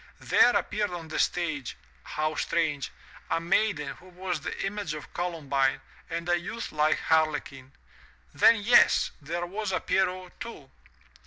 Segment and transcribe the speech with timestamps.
[0.19, 1.77] There appeared on the stage—
[2.15, 2.89] ^how strange!
[3.29, 7.71] a maiden who was the image of Colum bine, and a youth like Harlequin.
[8.33, 10.71] Then, yes!— there was a Pierrot too.